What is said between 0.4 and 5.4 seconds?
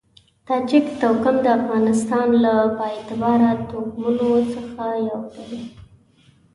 تاجک توکم د افغانستان له با اعتباره توکمونو څخه یو